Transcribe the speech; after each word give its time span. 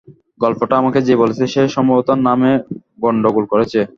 গল্পটা 0.41 0.75
আমাকে 0.77 0.99
যে 1.01 1.13
বলেছে, 1.15 1.43
সে 1.47 1.61
সম্ভবত 1.75 2.09
নামে 2.27 2.51
গণ্ডগোল 3.01 3.45
করেছে। 3.45 3.81